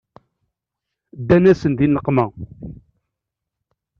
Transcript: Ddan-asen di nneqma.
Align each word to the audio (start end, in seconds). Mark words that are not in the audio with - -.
Ddan-asen 1.19 1.73
di 1.77 1.87
nneqma. 1.87 2.25